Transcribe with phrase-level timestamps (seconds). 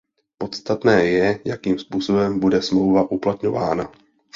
[0.37, 3.91] Podstatné je, jakým způsobem bude smlouva uplatňována.